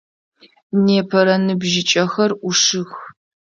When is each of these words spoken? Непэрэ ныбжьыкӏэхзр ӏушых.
Непэрэ 0.85 1.35
ныбжьыкӏэхзр 1.45 2.31
ӏушых. 2.47 2.91